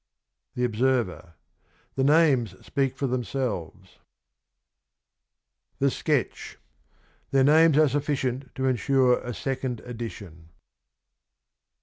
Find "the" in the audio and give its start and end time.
0.55-0.63, 1.93-2.03, 5.77-5.91